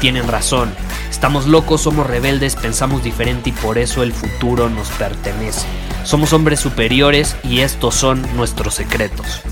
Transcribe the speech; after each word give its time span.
tienen 0.00 0.26
razón. 0.26 0.72
Estamos 1.10 1.46
locos, 1.46 1.82
somos 1.82 2.06
rebeldes, 2.06 2.56
pensamos 2.56 3.04
diferente 3.04 3.50
y 3.50 3.52
por 3.52 3.78
eso 3.78 4.02
el 4.02 4.12
futuro 4.12 4.70
nos 4.70 4.88
pertenece. 4.90 5.66
Somos 6.04 6.32
hombres 6.32 6.58
superiores 6.58 7.36
y 7.44 7.60
estos 7.60 7.94
son 7.94 8.26
nuestros 8.34 8.74
secretos. 8.74 9.42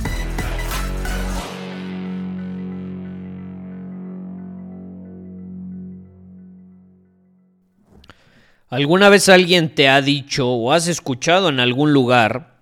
¿Alguna 8.71 9.09
vez 9.09 9.29
alguien 9.29 9.75
te 9.75 9.89
ha 9.89 10.01
dicho 10.03 10.49
o 10.49 10.73
has 10.73 10.89
escuchado 10.89 11.49
en 11.49 11.61
algún 11.61 11.93
lugar 11.93 12.59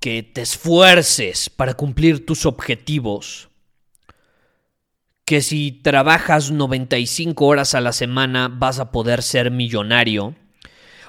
que 0.00 0.22
te 0.22 0.42
esfuerces 0.42 1.48
para 1.48 1.74
cumplir 1.74 2.26
tus 2.26 2.44
objetivos? 2.44 3.48
Que 5.24 5.40
si 5.40 5.72
trabajas 5.72 6.50
95 6.50 7.46
horas 7.46 7.74
a 7.74 7.80
la 7.80 7.92
semana 7.92 8.48
vas 8.48 8.78
a 8.78 8.90
poder 8.90 9.22
ser 9.22 9.50
millonario? 9.50 10.34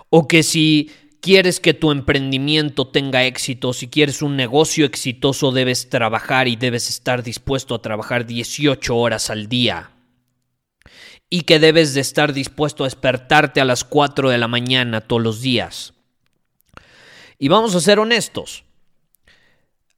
¿O 0.10 0.28
que 0.28 0.44
si 0.44 0.92
quieres 1.22 1.60
que 1.60 1.74
tu 1.74 1.92
emprendimiento 1.92 2.88
tenga 2.88 3.26
éxito, 3.26 3.74
si 3.74 3.88
quieres 3.88 4.22
un 4.22 4.38
negocio 4.38 4.86
exitoso 4.86 5.52
debes 5.52 5.90
trabajar 5.90 6.48
y 6.48 6.56
debes 6.56 6.90
estar 6.90 7.24
dispuesto 7.24 7.76
a 7.76 7.82
trabajar 7.82 8.26
18 8.26 8.96
horas 8.96 9.30
al 9.30 9.50
día? 9.50 9.92
y 11.30 11.42
que 11.42 11.60
debes 11.60 11.94
de 11.94 12.02
estar 12.02 12.34
dispuesto 12.34 12.84
a 12.84 12.88
despertarte 12.88 13.62
a 13.62 13.66
las 13.66 13.84
4 13.84 14.30
de 14.30 14.38
la 14.38 14.48
mañana 14.48 15.02
todos 15.02 15.22
los 15.22 15.42
días. 15.42 15.94
Y 17.38 17.48
vamos 17.48 17.76
a 17.76 17.82
ser 17.82 18.00
honestos. 18.00 18.64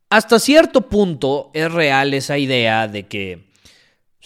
Hasta 0.09 0.39
cierto 0.39 0.89
punto 0.89 1.51
es 1.53 1.71
real 1.71 2.13
esa 2.13 2.37
idea 2.37 2.87
de 2.87 3.07
que 3.07 3.46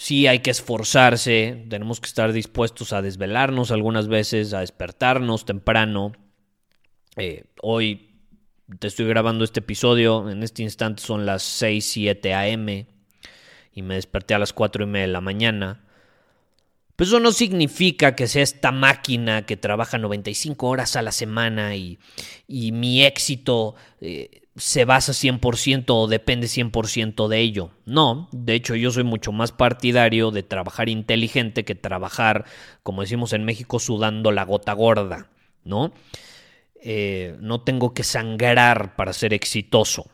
sí 0.02 0.26
hay 0.26 0.40
que 0.40 0.50
esforzarse, 0.50 1.68
tenemos 1.70 2.02
que 2.02 2.08
estar 2.08 2.34
dispuestos 2.34 2.92
a 2.92 3.04
desvelarnos 3.04 3.70
algunas 3.70 4.08
veces, 4.08 4.52
a 4.56 4.62
despertarnos 4.62 5.46
temprano. 5.46 6.14
Eh, 7.18 7.44
hoy 7.62 8.10
te 8.80 8.88
estoy 8.88 9.06
grabando 9.06 9.44
este 9.44 9.60
episodio, 9.60 10.28
en 10.28 10.42
este 10.42 10.64
instante 10.64 11.04
son 11.04 11.28
las 11.28 11.44
6, 11.44 11.86
7 11.86 12.34
a.m. 12.34 12.88
y 13.74 13.82
me 13.84 13.94
desperté 13.94 14.34
a 14.34 14.40
las 14.40 14.54
4 14.54 14.86
y 14.86 14.88
media 14.88 15.06
de 15.06 15.14
la 15.14 15.22
mañana. 15.22 15.86
Pero 17.02 17.10
eso 17.10 17.20
no 17.20 17.32
significa 17.32 18.16
que 18.16 18.28
sea 18.28 18.44
esta 18.44 18.72
máquina 18.72 19.44
que 19.48 19.58
trabaja 19.58 19.98
95 19.98 20.68
horas 20.68 20.96
a 20.96 21.02
la 21.02 21.12
semana 21.12 21.76
y, 21.76 21.98
mi 22.48 23.04
éxito 23.04 23.74
eh, 24.02 24.44
se 24.56 24.86
basa 24.86 25.12
100% 25.12 25.86
o 25.88 26.06
depende 26.06 26.46
100% 26.46 27.28
de 27.28 27.40
ello. 27.40 27.72
No, 27.86 28.30
de 28.32 28.54
hecho 28.54 28.76
yo 28.76 28.92
soy 28.92 29.04
mucho 29.04 29.32
más 29.32 29.52
partidario 29.52 30.30
de 30.30 30.44
trabajar 30.44 30.90
inteligente 30.90 31.66
que 31.66 31.74
trabajar, 31.74 32.46
como 32.84 33.02
decimos 33.02 33.34
en 33.34 33.46
México, 33.46 33.80
sudando 33.80 34.32
la 34.32 34.46
gota 34.46 34.74
gorda, 34.74 35.32
¿no? 35.64 35.94
Eh, 36.84 37.36
no 37.40 37.62
tengo 37.62 37.96
que 37.96 38.04
sangrar 38.04 38.96
para 38.96 39.14
ser 39.14 39.34
exitoso. 39.34 40.06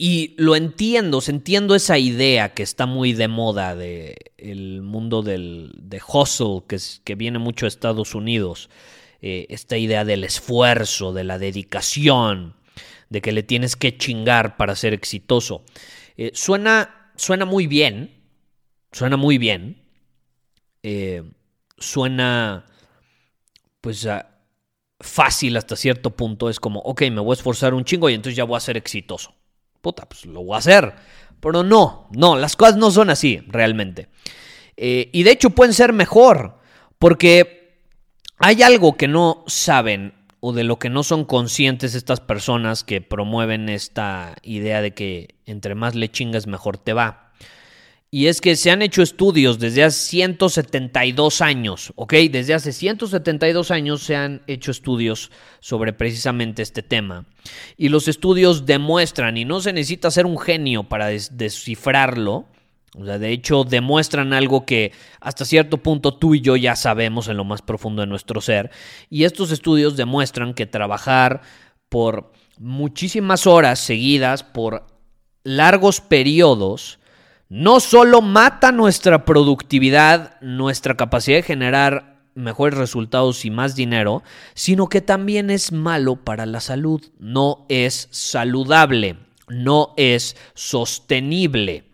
Y 0.00 0.36
lo 0.38 0.54
entiendo, 0.54 1.20
entiendo 1.26 1.74
esa 1.74 1.98
idea 1.98 2.54
que 2.54 2.62
está 2.62 2.86
muy 2.86 3.14
de 3.14 3.26
moda 3.26 3.74
del 3.74 4.14
el 4.36 4.80
mundo 4.80 5.22
del, 5.22 5.72
de 5.74 6.00
hustle, 6.06 6.62
que, 6.68 6.76
es, 6.76 7.02
que 7.02 7.16
viene 7.16 7.40
mucho 7.40 7.66
de 7.66 7.70
Estados 7.70 8.14
Unidos. 8.14 8.70
Eh, 9.20 9.46
esta 9.50 9.76
idea 9.76 10.04
del 10.04 10.22
esfuerzo, 10.22 11.12
de 11.12 11.24
la 11.24 11.40
dedicación, 11.40 12.54
de 13.10 13.20
que 13.20 13.32
le 13.32 13.42
tienes 13.42 13.74
que 13.74 13.98
chingar 13.98 14.56
para 14.56 14.76
ser 14.76 14.94
exitoso. 14.94 15.64
Eh, 16.16 16.30
suena, 16.32 17.10
suena 17.16 17.44
muy 17.44 17.66
bien, 17.66 18.22
suena 18.92 19.16
muy 19.16 19.36
bien. 19.36 19.82
Eh, 20.84 21.24
suena, 21.76 22.66
pues, 23.80 24.06
fácil 25.00 25.56
hasta 25.56 25.74
cierto 25.74 26.14
punto. 26.14 26.48
Es 26.48 26.60
como, 26.60 26.78
ok, 26.82 27.02
me 27.10 27.20
voy 27.20 27.32
a 27.32 27.34
esforzar 27.34 27.74
un 27.74 27.84
chingo 27.84 28.08
y 28.08 28.14
entonces 28.14 28.36
ya 28.36 28.44
voy 28.44 28.56
a 28.56 28.60
ser 28.60 28.76
exitoso 28.76 29.37
puta, 29.80 30.08
pues 30.08 30.26
lo 30.26 30.42
voy 30.44 30.54
a 30.54 30.58
hacer. 30.58 30.94
Pero 31.40 31.62
no, 31.62 32.08
no, 32.12 32.36
las 32.36 32.56
cosas 32.56 32.76
no 32.76 32.90
son 32.90 33.10
así 33.10 33.42
realmente. 33.46 34.08
Eh, 34.76 35.10
y 35.12 35.22
de 35.22 35.32
hecho 35.32 35.50
pueden 35.50 35.74
ser 35.74 35.92
mejor, 35.92 36.58
porque 36.98 37.80
hay 38.38 38.62
algo 38.62 38.96
que 38.96 39.08
no 39.08 39.44
saben 39.46 40.14
o 40.40 40.52
de 40.52 40.64
lo 40.64 40.78
que 40.78 40.90
no 40.90 41.02
son 41.02 41.24
conscientes 41.24 41.94
estas 41.94 42.20
personas 42.20 42.84
que 42.84 43.00
promueven 43.00 43.68
esta 43.68 44.36
idea 44.42 44.80
de 44.80 44.94
que 44.94 45.34
entre 45.46 45.74
más 45.74 45.94
le 45.94 46.10
chingas 46.10 46.46
mejor 46.46 46.78
te 46.78 46.92
va. 46.92 47.27
Y 48.10 48.26
es 48.26 48.40
que 48.40 48.56
se 48.56 48.70
han 48.70 48.80
hecho 48.80 49.02
estudios 49.02 49.58
desde 49.58 49.84
hace 49.84 49.98
172 50.08 51.42
años, 51.42 51.92
¿ok? 51.94 52.14
Desde 52.30 52.54
hace 52.54 52.72
172 52.72 53.70
años 53.70 54.02
se 54.02 54.16
han 54.16 54.42
hecho 54.46 54.70
estudios 54.70 55.30
sobre 55.60 55.92
precisamente 55.92 56.62
este 56.62 56.82
tema. 56.82 57.26
Y 57.76 57.90
los 57.90 58.08
estudios 58.08 58.64
demuestran, 58.64 59.36
y 59.36 59.44
no 59.44 59.60
se 59.60 59.74
necesita 59.74 60.10
ser 60.10 60.24
un 60.24 60.38
genio 60.38 60.84
para 60.84 61.08
descifrarlo, 61.08 62.46
o 62.98 63.04
sea, 63.04 63.18
de 63.18 63.30
hecho 63.30 63.64
demuestran 63.64 64.32
algo 64.32 64.64
que 64.64 64.92
hasta 65.20 65.44
cierto 65.44 65.76
punto 65.76 66.14
tú 66.14 66.34
y 66.34 66.40
yo 66.40 66.56
ya 66.56 66.76
sabemos 66.76 67.28
en 67.28 67.36
lo 67.36 67.44
más 67.44 67.60
profundo 67.60 68.00
de 68.00 68.06
nuestro 68.06 68.40
ser. 68.40 68.70
Y 69.10 69.24
estos 69.24 69.50
estudios 69.50 69.96
demuestran 69.96 70.54
que 70.54 70.64
trabajar 70.64 71.42
por 71.90 72.32
muchísimas 72.58 73.46
horas 73.46 73.78
seguidas, 73.78 74.42
por 74.42 74.86
largos 75.44 76.00
periodos, 76.00 76.98
no 77.48 77.80
solo 77.80 78.20
mata 78.20 78.72
nuestra 78.72 79.24
productividad, 79.24 80.40
nuestra 80.40 80.96
capacidad 80.96 81.38
de 81.38 81.42
generar 81.42 82.18
mejores 82.34 82.78
resultados 82.78 83.44
y 83.44 83.50
más 83.50 83.74
dinero, 83.74 84.22
sino 84.54 84.88
que 84.88 85.00
también 85.00 85.50
es 85.50 85.72
malo 85.72 86.16
para 86.16 86.46
la 86.46 86.60
salud, 86.60 87.02
no 87.18 87.66
es 87.68 88.08
saludable, 88.10 89.16
no 89.48 89.94
es 89.96 90.36
sostenible. 90.54 91.84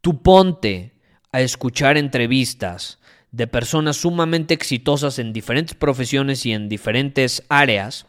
Tú 0.00 0.22
ponte 0.22 0.92
a 1.32 1.40
escuchar 1.40 1.96
entrevistas 1.96 2.98
de 3.30 3.46
personas 3.46 3.96
sumamente 3.96 4.52
exitosas 4.52 5.18
en 5.18 5.32
diferentes 5.32 5.74
profesiones 5.74 6.44
y 6.44 6.52
en 6.52 6.68
diferentes 6.68 7.42
áreas, 7.48 8.06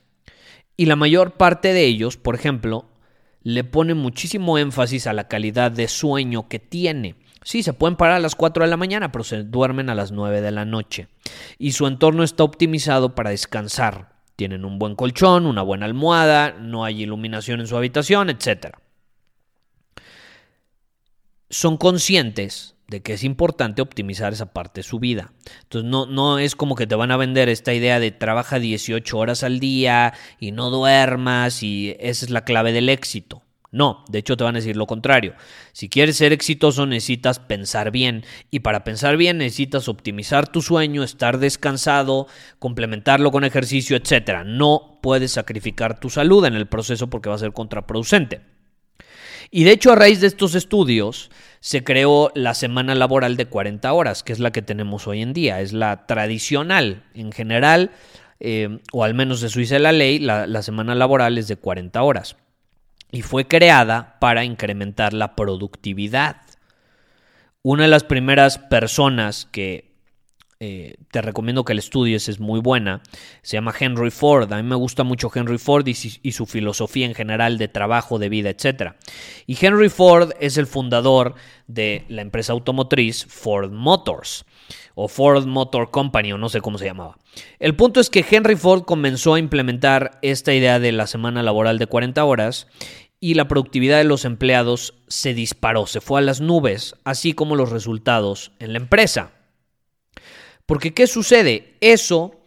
y 0.75 0.87
la 0.87 0.95
mayor 0.95 1.33
parte 1.33 1.71
de 1.71 1.85
ellos, 1.85 2.17
por 2.17 2.35
ejemplo, 2.35 2.85
le 3.43 3.63
pone 3.63 3.93
muchísimo 3.93 4.57
énfasis 4.57 5.07
a 5.07 5.13
la 5.13 5.27
calidad 5.27 5.71
de 5.71 5.87
sueño 5.87 6.47
que 6.47 6.59
tiene. 6.59 7.15
Sí, 7.43 7.61
se 7.61 7.73
pueden 7.73 7.97
parar 7.97 8.15
a 8.15 8.19
las 8.19 8.35
4 8.35 8.63
de 8.63 8.69
la 8.69 8.77
mañana, 8.77 9.11
pero 9.11 9.23
se 9.23 9.43
duermen 9.43 9.89
a 9.89 9.95
las 9.95 10.11
9 10.11 10.41
de 10.41 10.51
la 10.51 10.65
noche. 10.65 11.09
Y 11.57 11.73
su 11.73 11.87
entorno 11.87 12.23
está 12.23 12.43
optimizado 12.43 13.15
para 13.15 13.31
descansar. 13.31 14.13
Tienen 14.35 14.65
un 14.65 14.79
buen 14.79 14.95
colchón, 14.95 15.45
una 15.45 15.61
buena 15.61 15.85
almohada, 15.85 16.53
no 16.53 16.85
hay 16.85 17.03
iluminación 17.03 17.59
en 17.59 17.67
su 17.67 17.75
habitación, 17.77 18.29
etc. 18.29 18.77
Son 21.49 21.77
conscientes 21.77 22.73
de 22.87 23.01
que 23.01 23.13
es 23.13 23.23
importante 23.23 23.81
optimizar 23.81 24.33
esa 24.33 24.53
parte 24.53 24.79
de 24.79 24.83
su 24.83 24.99
vida. 24.99 25.33
Entonces 25.63 25.89
no, 25.89 26.05
no 26.05 26.39
es 26.39 26.55
como 26.55 26.75
que 26.75 26.87
te 26.87 26.95
van 26.95 27.11
a 27.11 27.17
vender 27.17 27.49
esta 27.49 27.73
idea 27.73 27.99
de 27.99 28.11
trabaja 28.11 28.59
18 28.59 29.17
horas 29.17 29.43
al 29.43 29.59
día 29.59 30.13
y 30.39 30.51
no 30.51 30.69
duermas 30.69 31.63
y 31.63 31.95
esa 31.99 32.25
es 32.25 32.31
la 32.31 32.43
clave 32.43 32.71
del 32.71 32.89
éxito. 32.89 33.42
No, 33.73 34.05
de 34.07 34.19
hecho 34.19 34.37
te 34.37 34.43
van 34.43 34.55
a 34.55 34.59
decir 34.59 34.77
lo 34.77 34.85
contrario. 34.85 35.33
Si 35.71 35.89
quieres 35.89 36.17
ser 36.17 36.31
exitoso 36.31 36.85
necesitas 36.85 37.39
pensar 37.39 37.89
bien 37.89 38.23
y 38.51 38.59
para 38.59 38.83
pensar 38.83 39.17
bien 39.17 39.39
necesitas 39.39 39.89
optimizar 39.89 40.47
tu 40.47 40.61
sueño, 40.61 41.01
estar 41.01 41.39
descansado, 41.39 42.27
complementarlo 42.59 43.31
con 43.31 43.43
ejercicio, 43.43 43.97
etc. 43.97 44.43
No 44.45 44.99
puedes 45.01 45.31
sacrificar 45.31 45.99
tu 45.99 46.11
salud 46.11 46.45
en 46.45 46.53
el 46.53 46.67
proceso 46.67 47.09
porque 47.09 47.29
va 47.29 47.35
a 47.35 47.39
ser 47.39 47.51
contraproducente. 47.51 48.41
Y 49.49 49.63
de 49.63 49.71
hecho 49.71 49.91
a 49.91 49.95
raíz 49.95 50.21
de 50.21 50.27
estos 50.27 50.53
estudios 50.53 51.31
se 51.59 51.83
creó 51.83 52.31
la 52.35 52.53
semana 52.53 52.93
laboral 52.93 53.37
de 53.37 53.47
40 53.47 53.91
horas, 53.91 54.21
que 54.21 54.33
es 54.33 54.39
la 54.39 54.51
que 54.51 54.61
tenemos 54.61 55.07
hoy 55.07 55.23
en 55.23 55.33
día, 55.33 55.61
es 55.61 55.73
la 55.73 56.05
tradicional 56.05 57.05
en 57.15 57.31
general, 57.31 57.89
eh, 58.39 58.77
o 58.91 59.03
al 59.03 59.15
menos 59.15 59.41
de 59.41 59.49
Suiza 59.49 59.79
la 59.79 59.91
ley, 59.93 60.19
la, 60.19 60.45
la 60.45 60.61
semana 60.61 60.93
laboral 60.93 61.39
es 61.39 61.47
de 61.47 61.55
40 61.55 62.03
horas. 62.03 62.35
Y 63.13 63.21
fue 63.21 63.47
creada 63.47 64.17
para 64.19 64.43
incrementar 64.43 65.13
la 65.13 65.35
productividad. 65.35 66.37
Una 67.61 67.83
de 67.83 67.89
las 67.89 68.03
primeras 68.03 68.57
personas 68.57 69.47
que 69.51 69.93
eh, 70.59 70.95
te 71.11 71.21
recomiendo 71.21 71.63
que 71.63 71.75
la 71.75 71.79
estudies, 71.79 72.27
es 72.27 72.39
muy 72.39 72.59
buena. 72.59 73.03
Se 73.43 73.55
llama 73.55 73.73
Henry 73.79 74.09
Ford. 74.09 74.51
A 74.51 74.57
mí 74.57 74.63
me 74.63 74.75
gusta 74.75 75.03
mucho 75.03 75.29
Henry 75.33 75.59
Ford 75.59 75.85
y, 75.87 75.95
y, 76.23 76.31
su 76.31 76.45
filosofía 76.47 77.05
en 77.05 77.13
general 77.13 77.59
de 77.59 77.67
trabajo, 77.67 78.17
de 78.17 78.29
vida, 78.29 78.49
etc. 78.49 78.93
Y 79.45 79.63
Henry 79.63 79.89
Ford 79.89 80.31
es 80.39 80.57
el 80.57 80.65
fundador 80.65 81.35
de 81.67 82.05
la 82.07 82.23
empresa 82.23 82.53
automotriz 82.53 83.25
Ford 83.25 83.71
Motors 83.71 84.45
o 84.95 85.07
Ford 85.07 85.45
Motor 85.45 85.91
Company 85.91 86.33
o 86.33 86.37
no 86.37 86.49
sé 86.49 86.61
cómo 86.61 86.77
se 86.77 86.85
llamaba. 86.85 87.17
El 87.59 87.75
punto 87.75 87.99
es 87.99 88.09
que 88.09 88.25
Henry 88.29 88.55
Ford 88.55 88.83
comenzó 88.83 89.33
a 89.33 89.39
implementar 89.39 90.19
esta 90.21 90.53
idea 90.53 90.79
de 90.79 90.91
la 90.91 91.07
semana 91.07 91.43
laboral 91.43 91.79
de 91.79 91.87
40 91.87 92.23
horas 92.23 92.67
y 93.19 93.35
la 93.35 93.47
productividad 93.47 93.99
de 93.99 94.03
los 94.03 94.25
empleados 94.25 94.95
se 95.07 95.33
disparó, 95.33 95.87
se 95.87 96.01
fue 96.01 96.19
a 96.19 96.23
las 96.23 96.41
nubes, 96.41 96.95
así 97.05 97.33
como 97.33 97.55
los 97.55 97.71
resultados 97.71 98.51
en 98.59 98.73
la 98.73 98.79
empresa. 98.79 99.31
Porque 100.65 100.93
¿qué 100.93 101.07
sucede? 101.07 101.75
Eso, 101.79 102.41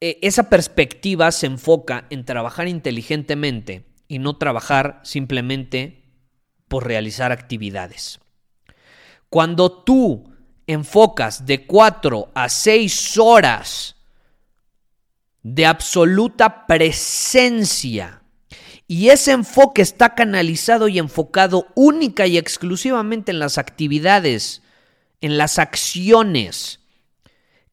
eh, 0.00 0.18
esa 0.22 0.48
perspectiva 0.48 1.30
se 1.32 1.46
enfoca 1.46 2.06
en 2.08 2.24
trabajar 2.24 2.66
inteligentemente 2.66 3.84
y 4.08 4.18
no 4.18 4.36
trabajar 4.36 5.00
simplemente 5.04 6.02
por 6.68 6.86
realizar 6.86 7.32
actividades. 7.32 8.20
Cuando 9.28 9.70
tú 9.70 10.31
enfocas 10.66 11.46
de 11.46 11.66
4 11.66 12.30
a 12.34 12.48
6 12.48 13.18
horas 13.18 13.96
de 15.42 15.66
absoluta 15.66 16.66
presencia 16.66 18.22
y 18.86 19.08
ese 19.08 19.32
enfoque 19.32 19.80
está 19.80 20.14
canalizado 20.14 20.86
y 20.86 20.98
enfocado 20.98 21.66
única 21.74 22.26
y 22.26 22.36
exclusivamente 22.36 23.32
en 23.32 23.38
las 23.38 23.56
actividades, 23.56 24.62
en 25.22 25.38
las 25.38 25.58
acciones 25.58 26.80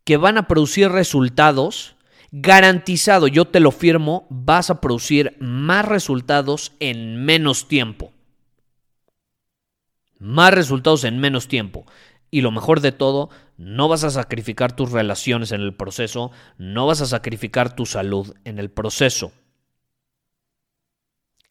que 0.05 0.15
van 0.15 0.37
a 0.37 0.47
producir 0.47 0.89
resultados, 0.89 1.97
garantizado, 2.31 3.27
yo 3.27 3.45
te 3.45 3.59
lo 3.59 3.71
firmo, 3.71 4.27
vas 4.29 4.69
a 4.69 4.79
producir 4.79 5.35
más 5.41 5.83
resultados 5.85 6.71
en 6.79 7.25
menos 7.25 7.67
tiempo. 7.67 8.13
Más 10.19 10.53
resultados 10.53 11.03
en 11.03 11.19
menos 11.19 11.47
tiempo. 11.47 11.85
Y 12.31 12.41
lo 12.41 12.51
mejor 12.51 12.81
de 12.81 12.91
todo, 12.91 13.29
no 13.57 13.87
vas 13.87 14.03
a 14.03 14.11
sacrificar 14.11 14.75
tus 14.75 14.91
relaciones 14.91 15.51
en 15.51 15.61
el 15.61 15.75
proceso, 15.75 16.31
no 16.57 16.85
vas 16.85 17.01
a 17.01 17.07
sacrificar 17.07 17.75
tu 17.75 17.85
salud 17.85 18.35
en 18.45 18.59
el 18.59 18.69
proceso. 18.69 19.31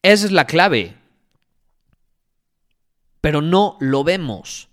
Esa 0.01 0.25
es 0.25 0.31
la 0.31 0.45
clave. 0.45 0.95
Pero 3.21 3.41
no 3.41 3.77
lo 3.81 4.03
vemos. 4.03 4.69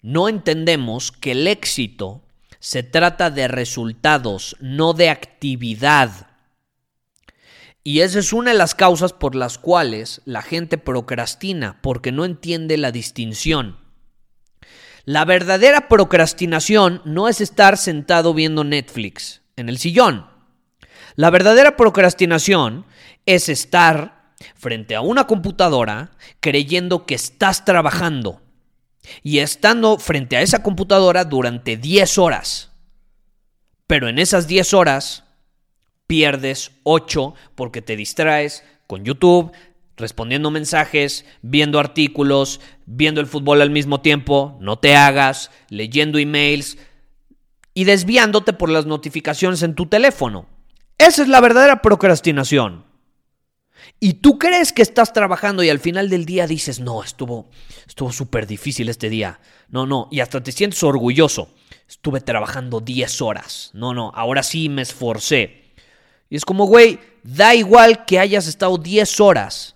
No 0.00 0.28
entendemos 0.28 1.12
que 1.12 1.32
el 1.32 1.46
éxito 1.46 2.22
se 2.58 2.82
trata 2.82 3.30
de 3.30 3.46
resultados, 3.46 4.56
no 4.60 4.94
de 4.94 5.10
actividad. 5.10 6.28
Y 7.82 8.00
esa 8.00 8.18
es 8.18 8.32
una 8.32 8.52
de 8.52 8.56
las 8.56 8.74
causas 8.74 9.12
por 9.12 9.34
las 9.34 9.58
cuales 9.58 10.22
la 10.24 10.40
gente 10.40 10.78
procrastina, 10.78 11.78
porque 11.82 12.10
no 12.12 12.24
entiende 12.24 12.78
la 12.78 12.90
distinción. 12.90 13.83
La 15.04 15.26
verdadera 15.26 15.88
procrastinación 15.88 17.02
no 17.04 17.28
es 17.28 17.42
estar 17.42 17.76
sentado 17.76 18.32
viendo 18.32 18.64
Netflix 18.64 19.42
en 19.56 19.68
el 19.68 19.78
sillón. 19.78 20.26
La 21.14 21.28
verdadera 21.30 21.76
procrastinación 21.76 22.86
es 23.26 23.50
estar 23.50 24.32
frente 24.54 24.94
a 24.94 25.02
una 25.02 25.26
computadora 25.26 26.12
creyendo 26.40 27.04
que 27.04 27.14
estás 27.14 27.64
trabajando 27.66 28.40
y 29.22 29.40
estando 29.40 29.98
frente 29.98 30.38
a 30.38 30.42
esa 30.42 30.62
computadora 30.62 31.24
durante 31.24 31.76
10 31.76 32.18
horas. 32.18 32.70
Pero 33.86 34.08
en 34.08 34.18
esas 34.18 34.46
10 34.46 34.72
horas 34.72 35.24
pierdes 36.06 36.72
8 36.84 37.34
porque 37.54 37.82
te 37.82 37.96
distraes 37.96 38.64
con 38.86 39.04
YouTube, 39.04 39.52
respondiendo 39.96 40.50
mensajes, 40.50 41.24
viendo 41.42 41.78
artículos, 41.78 42.60
viendo 42.86 43.20
el 43.20 43.26
fútbol 43.26 43.62
al 43.62 43.70
mismo 43.70 44.00
tiempo, 44.00 44.58
no 44.60 44.78
te 44.78 44.96
hagas, 44.96 45.50
leyendo 45.68 46.18
emails 46.18 46.78
y 47.74 47.84
desviándote 47.84 48.52
por 48.52 48.70
las 48.70 48.86
notificaciones 48.86 49.62
en 49.62 49.74
tu 49.74 49.86
teléfono. 49.86 50.46
Esa 50.98 51.22
es 51.22 51.28
la 51.28 51.40
verdadera 51.40 51.82
procrastinación. 51.82 52.84
Y 54.00 54.14
tú 54.14 54.38
crees 54.38 54.72
que 54.72 54.82
estás 54.82 55.12
trabajando 55.12 55.62
y 55.62 55.70
al 55.70 55.78
final 55.78 56.08
del 56.08 56.24
día 56.24 56.46
dices, 56.46 56.80
no, 56.80 57.02
estuvo 57.02 57.50
estuvo 57.86 58.12
súper 58.12 58.46
difícil 58.46 58.88
este 58.88 59.08
día. 59.08 59.40
No, 59.68 59.86
no, 59.86 60.08
y 60.10 60.20
hasta 60.20 60.42
te 60.42 60.52
sientes 60.52 60.82
orgulloso. 60.82 61.48
Estuve 61.88 62.20
trabajando 62.20 62.80
10 62.80 63.22
horas. 63.22 63.70
No, 63.74 63.92
no, 63.92 64.10
ahora 64.14 64.42
sí 64.42 64.68
me 64.68 64.82
esforcé. 64.82 65.74
Y 66.30 66.36
es 66.36 66.44
como, 66.44 66.66
güey, 66.66 66.98
da 67.22 67.54
igual 67.54 68.04
que 68.04 68.18
hayas 68.18 68.46
estado 68.46 68.78
10 68.78 69.20
horas 69.20 69.73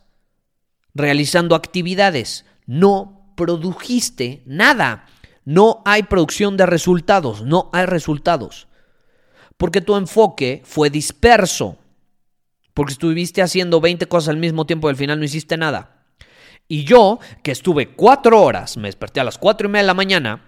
realizando 0.98 1.54
actividades. 1.54 2.44
No 2.66 3.32
produjiste 3.36 4.42
nada. 4.44 5.06
No 5.44 5.82
hay 5.86 6.02
producción 6.02 6.56
de 6.56 6.66
resultados. 6.66 7.42
No 7.42 7.70
hay 7.72 7.86
resultados. 7.86 8.68
Porque 9.56 9.80
tu 9.80 9.96
enfoque 9.96 10.62
fue 10.64 10.90
disperso 10.90 11.78
porque 12.78 12.92
estuviste 12.92 13.42
haciendo 13.42 13.80
20 13.80 14.06
cosas 14.06 14.28
al 14.28 14.36
mismo 14.36 14.64
tiempo 14.64 14.86
y 14.86 14.90
al 14.90 14.96
final 14.96 15.18
no 15.18 15.24
hiciste 15.24 15.56
nada. 15.56 16.04
Y 16.68 16.84
yo, 16.84 17.18
que 17.42 17.50
estuve 17.50 17.88
cuatro 17.88 18.40
horas, 18.40 18.76
me 18.76 18.86
desperté 18.86 19.18
a 19.18 19.24
las 19.24 19.36
cuatro 19.36 19.66
y 19.66 19.72
media 19.72 19.82
de 19.82 19.86
la 19.88 19.94
mañana, 19.94 20.44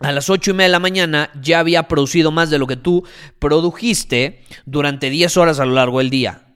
a 0.00 0.12
las 0.12 0.28
ocho 0.28 0.50
y 0.50 0.54
media 0.54 0.66
de 0.66 0.72
la 0.72 0.78
mañana 0.78 1.30
ya 1.40 1.58
había 1.58 1.88
producido 1.88 2.32
más 2.32 2.50
de 2.50 2.58
lo 2.58 2.66
que 2.66 2.76
tú 2.76 3.02
produjiste 3.38 4.44
durante 4.66 5.08
10 5.08 5.38
horas 5.38 5.58
a 5.58 5.64
lo 5.64 5.72
largo 5.72 6.00
del 6.00 6.10
día. 6.10 6.48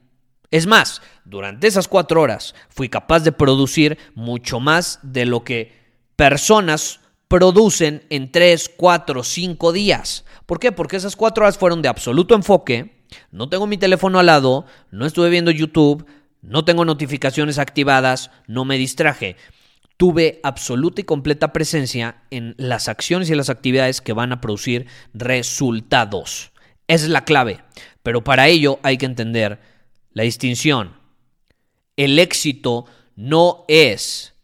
Es 0.51 0.67
más, 0.67 1.01
durante 1.25 1.67
esas 1.67 1.89
cuatro 1.89 2.21
horas 2.21 2.55
fui 2.69 2.89
capaz 2.89 3.21
de 3.21 3.33
producir 3.33 3.99
mucho 4.15 4.61
más 4.61 4.99
de 5.03 5.27
lo 5.27 5.45
que 5.45 5.73
personas 6.17 7.01
producen 7.29 8.05
en 8.11 8.31
3, 8.31 8.71
4, 8.77 9.23
5 9.23 9.73
días. 9.73 10.25
¿Por 10.47 10.61
qué? 10.61 10.73
Porque 10.73 10.97
esas 10.97 11.17
cuatro 11.17 11.45
horas 11.45 11.59
fueron 11.59 11.83
de 11.83 11.89
absoluto 11.89 12.35
enfoque, 12.35 13.03
no 13.31 13.49
tengo 13.49 13.67
mi 13.67 13.79
teléfono 13.79 14.19
al 14.19 14.27
lado, 14.27 14.67
no 14.91 15.07
estuve 15.07 15.31
viendo 15.31 15.51
YouTube, 15.51 16.07
no 16.43 16.65
tengo 16.65 16.85
notificaciones 16.85 17.59
activadas, 17.59 18.31
no 18.47 18.65
me 18.65 18.77
distraje. 18.77 19.37
Tuve 19.97 20.41
absoluta 20.43 21.01
y 21.01 21.05
completa 21.05 21.53
presencia 21.53 22.23
en 22.31 22.55
las 22.59 22.89
acciones 22.89 23.31
y 23.31 23.35
las 23.35 23.49
actividades 23.49 24.01
que 24.01 24.13
van 24.13 24.33
a 24.33 24.41
producir 24.41 24.87
resultados. 25.15 26.53
Esa 26.89 27.05
es 27.05 27.11
la 27.11 27.25
clave. 27.25 27.61
Pero 28.03 28.23
para 28.23 28.49
ello 28.49 28.81
hay 28.83 28.99
que 28.99 29.07
entender 29.07 29.61
la 30.13 30.25
distinción. 30.25 31.04
El 31.97 32.19
éxito 32.19 32.87
no 33.17 33.65
es 33.69 34.35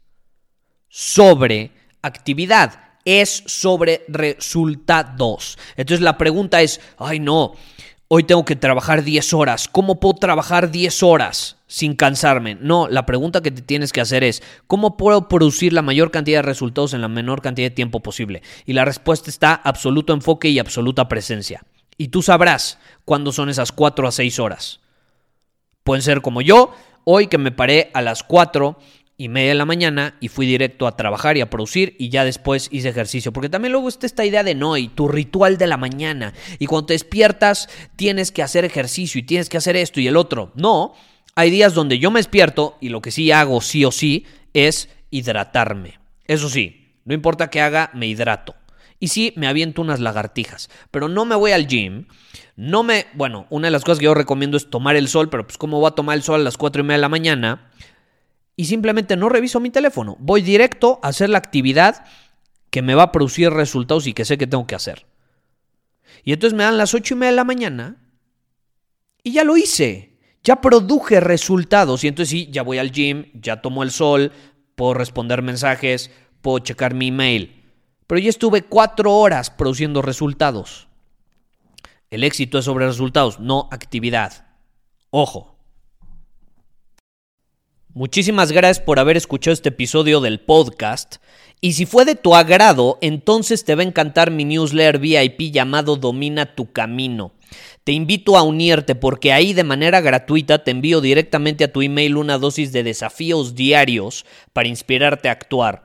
sobre 0.89 1.73
actividad, 2.03 2.81
es 3.05 3.43
sobre 3.47 4.05
resultados. 4.09 5.59
Entonces 5.77 6.03
la 6.03 6.19
pregunta 6.19 6.63
es, 6.63 6.81
ay 6.99 7.19
no, 7.19 7.55
hoy 8.09 8.25
tengo 8.25 8.45
que 8.45 8.57
trabajar 8.57 9.05
10 9.05 9.33
horas. 9.35 9.69
¿Cómo 9.69 10.01
puedo 10.01 10.15
trabajar 10.15 10.71
10 10.71 11.03
horas 11.03 11.57
sin 11.67 11.95
cansarme? 11.95 12.57
No, 12.57 12.89
la 12.89 13.07
pregunta 13.07 13.41
que 13.41 13.53
te 13.53 13.63
tienes 13.63 13.93
que 13.93 14.01
hacer 14.01 14.25
es, 14.25 14.43
¿cómo 14.67 14.97
puedo 14.97 15.29
producir 15.29 15.73
la 15.73 15.83
mayor 15.83 16.11
cantidad 16.11 16.39
de 16.39 16.43
resultados 16.43 16.93
en 16.93 17.03
la 17.03 17.09
menor 17.09 17.41
cantidad 17.41 17.69
de 17.69 17.75
tiempo 17.75 18.01
posible? 18.01 18.43
Y 18.67 18.73
la 18.73 18.85
respuesta 18.85 19.31
está 19.31 19.55
absoluto 19.55 20.13
enfoque 20.13 20.49
y 20.49 20.59
absoluta 20.59 21.09
presencia. 21.09 21.65
Y 21.97 22.09
tú 22.09 22.23
sabrás 22.23 22.79
cuándo 23.05 23.31
son 23.31 23.49
esas 23.49 23.71
4 23.73 24.09
a 24.09 24.13
6 24.13 24.39
horas. 24.39 24.81
Pueden 25.85 26.03
ser 26.03 26.21
como 26.21 26.43
yo, 26.43 26.75
hoy 27.05 27.27
que 27.27 27.39
me 27.39 27.53
paré 27.53 27.91
a 27.95 28.03
las 28.03 28.23
4 28.23 28.79
y 29.21 29.29
media 29.29 29.51
de 29.51 29.55
la 29.55 29.67
mañana 29.67 30.17
y 30.19 30.29
fui 30.29 30.47
directo 30.47 30.87
a 30.87 30.97
trabajar 30.97 31.37
y 31.37 31.43
a 31.43 31.51
producir 31.51 31.95
y 31.99 32.09
ya 32.09 32.25
después 32.25 32.69
hice 32.73 32.89
ejercicio. 32.89 33.33
Porque 33.33 33.51
también 33.51 33.73
luego 33.73 33.89
está 33.89 34.07
esta 34.07 34.25
idea 34.25 34.43
de 34.43 34.55
no, 34.55 34.79
y 34.79 34.89
tu 34.89 35.09
ritual 35.09 35.59
de 35.59 35.67
la 35.67 35.77
mañana. 35.77 36.33
Y 36.59 36.65
cuando 36.65 36.87
te 36.87 36.95
despiertas 36.95 37.69
tienes 37.97 38.33
que 38.33 38.43
hacer 38.43 38.65
ejercicio 38.65 39.19
y 39.19 39.25
tienes 39.25 39.51
que 39.51 39.59
hacer 39.59 39.77
esto 39.77 40.01
y 40.01 40.07
el 40.07 40.17
otro. 40.17 40.53
No, 40.55 40.95
hay 41.35 41.51
días 41.51 41.75
donde 41.75 41.99
yo 41.99 42.11
me 42.11 42.21
despierto 42.21 42.79
y 42.81 42.89
lo 42.89 43.03
que 43.03 43.11
sí 43.11 43.31
hago 43.31 43.61
sí 43.61 43.85
o 43.85 43.93
sí 43.93 44.25
es 44.55 44.89
hidratarme. 45.11 45.99
Eso 46.27 46.49
sí, 46.49 46.95
no 47.05 47.13
importa 47.13 47.51
qué 47.51 47.61
haga, 47.61 47.91
me 47.93 48.07
hidrato. 48.07 48.55
Y 49.01 49.09
sí, 49.09 49.33
me 49.37 49.49
aviento 49.49 49.83
unas 49.83 49.99
lagartijas. 49.99 50.71
Pero 50.91 51.09
no 51.09 51.25
me 51.25 51.35
voy 51.35 51.51
al 51.53 51.67
gym. 51.67 52.07
No 52.55 52.83
me. 52.83 53.07
Bueno, 53.15 53.47
una 53.51 53.67
de 53.67 53.73
las 53.73 53.83
cosas 53.83 53.99
que 53.99 54.05
yo 54.05 54.15
recomiendo 54.15 54.57
es 54.57 54.71
tomar 54.71 54.95
el 54.95 55.09
sol. 55.09 55.31
Pero 55.31 55.47
pues, 55.47 55.59
¿cómo 55.59 55.81
voy 55.81 55.89
a 55.89 55.95
tomar 55.95 56.17
el 56.17 56.23
sol 56.23 56.41
a 56.41 56.45
las 56.45 56.59
4 56.59 56.83
y 56.83 56.85
media 56.85 56.99
de 56.99 57.03
la 57.03 57.09
mañana? 57.09 57.71
y 58.61 58.67
simplemente 58.67 59.17
no 59.17 59.31
reviso 59.31 59.59
mi 59.59 59.71
teléfono. 59.71 60.19
Voy 60.21 60.43
directo 60.43 61.01
a 61.03 61.09
hacer 61.09 61.31
la 61.31 61.39
actividad 61.39 62.05
que 62.69 62.83
me 62.83 62.95
va 62.95 63.05
a 63.05 63.11
producir 63.11 63.49
resultados 63.49 64.07
y 64.07 64.13
que 64.13 64.27
sé 64.27 64.37
que 64.37 64.47
tengo 64.47 64.67
que 64.67 64.75
hacer. 64.75 65.07
Y 66.25 66.35
entonces 66.35 66.55
me 66.55 66.65
dan 66.65 66.77
las 66.77 66.93
ocho 66.93 67.15
y 67.15 67.17
media 67.17 67.31
de 67.31 67.37
la 67.37 67.45
mañana 67.45 67.97
y 69.23 69.33
ya 69.33 69.45
lo 69.45 69.57
hice. 69.57 70.19
Ya 70.45 70.61
produje 70.61 71.21
resultados 71.21 72.05
y 72.05 72.09
entonces 72.09 72.29
sí, 72.29 72.49
ya 72.51 72.63
voy 72.63 72.77
al 72.77 72.93
gym, 72.93 73.31
ya 73.33 73.63
tomo 73.63 73.83
el 73.83 73.91
sol, 73.91 74.31
puedo 74.75 74.93
responder 74.93 75.41
mensajes, 75.41 76.11
puedo 76.43 76.59
checar 76.59 76.93
mi 76.93 77.09
email. 77.09 77.60
Pero 78.11 78.19
ya 78.19 78.29
estuve 78.29 78.63
cuatro 78.63 79.15
horas 79.15 79.51
produciendo 79.51 80.03
resultados. 80.03 80.89
El 82.11 82.25
éxito 82.25 82.59
es 82.59 82.65
sobre 82.65 82.89
resultados, 82.89 83.39
no 83.39 83.69
actividad. 83.71 84.49
Ojo. 85.11 85.57
Muchísimas 87.95 88.51
gracias 88.51 88.85
por 88.85 88.99
haber 88.99 89.17
escuchado 89.17 89.53
este 89.53 89.69
episodio 89.69 90.21
del 90.21 90.41
podcast. 90.41 91.19
Y 91.61 91.75
si 91.75 91.87
fue 91.87 92.05
de 92.05 92.17
tu 92.17 92.35
agrado, 92.35 92.99
entonces 93.01 93.65
te 93.65 93.77
va 93.77 93.83
a 93.83 93.87
encantar 93.87 94.33
mi 94.33 94.45
newsletter 94.45 94.99
VIP 94.99 95.53
llamado 95.53 95.95
Domina 95.95 96.57
tu 96.57 96.73
Camino. 96.73 97.31
Te 97.85 97.93
invito 97.93 98.37
a 98.37 98.43
unirte 98.43 98.97
porque 98.97 99.33
ahí 99.33 99.53
de 99.53 99.63
manera 99.63 100.01
gratuita 100.01 100.65
te 100.65 100.73
envío 100.73 101.01
directamente 101.01 101.63
a 101.63 101.73
tu 101.73 101.81
email 101.81 102.17
una 102.17 102.39
dosis 102.39 102.73
de 102.73 102.83
desafíos 102.83 103.55
diarios 103.55 104.27
para 104.53 104.67
inspirarte 104.67 105.29
a 105.29 105.33
actuar. 105.33 105.85